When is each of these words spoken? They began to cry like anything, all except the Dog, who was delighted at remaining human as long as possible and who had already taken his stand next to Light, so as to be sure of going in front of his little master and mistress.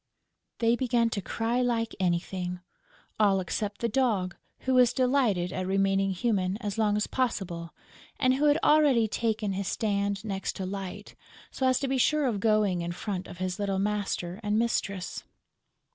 They 0.57 0.75
began 0.75 1.11
to 1.11 1.21
cry 1.21 1.61
like 1.61 1.93
anything, 1.99 2.59
all 3.19 3.39
except 3.39 3.81
the 3.81 3.87
Dog, 3.87 4.35
who 4.61 4.73
was 4.73 4.93
delighted 4.93 5.53
at 5.53 5.67
remaining 5.67 6.09
human 6.09 6.57
as 6.57 6.79
long 6.79 6.97
as 6.97 7.05
possible 7.05 7.75
and 8.19 8.33
who 8.33 8.45
had 8.45 8.57
already 8.63 9.07
taken 9.07 9.53
his 9.53 9.67
stand 9.67 10.25
next 10.25 10.55
to 10.55 10.65
Light, 10.65 11.13
so 11.51 11.67
as 11.67 11.79
to 11.81 11.87
be 11.87 11.99
sure 11.99 12.25
of 12.25 12.39
going 12.39 12.81
in 12.81 12.93
front 12.93 13.27
of 13.27 13.37
his 13.37 13.59
little 13.59 13.77
master 13.77 14.39
and 14.41 14.57
mistress. 14.57 15.23